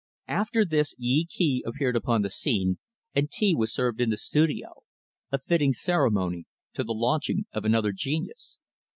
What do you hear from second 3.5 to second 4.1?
was served in